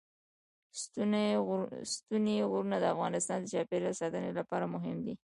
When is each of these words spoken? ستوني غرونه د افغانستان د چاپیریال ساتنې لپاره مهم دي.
ستوني 1.93 2.37
غرونه 2.49 2.77
د 2.81 2.85
افغانستان 2.93 3.37
د 3.41 3.45
چاپیریال 3.53 3.95
ساتنې 4.01 4.31
لپاره 4.39 4.65
مهم 4.75 4.97
دي. 5.05 5.13